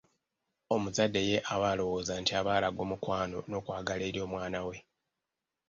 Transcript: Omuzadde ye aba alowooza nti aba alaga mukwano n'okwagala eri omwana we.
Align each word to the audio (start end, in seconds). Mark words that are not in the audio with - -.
Omuzadde 0.75 1.21
ye 1.29 1.37
aba 1.53 1.67
alowooza 1.73 2.13
nti 2.21 2.31
aba 2.39 2.51
alaga 2.57 2.83
mukwano 2.89 3.37
n'okwagala 3.49 4.03
eri 4.09 4.19
omwana 4.25 4.59
we. 4.67 4.77